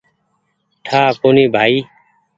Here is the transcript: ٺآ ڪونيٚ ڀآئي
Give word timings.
ٺآ 0.85 1.01
ڪونيٚ 1.21 1.51
ڀآئي 1.53 1.77